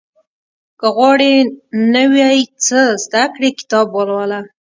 •که 0.79 0.87
غواړې 0.95 1.31
نوی 1.95 2.29
څه 2.65 2.79
زده 3.03 3.23
کړې، 3.33 3.49
کتاب 3.59 3.87
ولوله. 3.93 4.39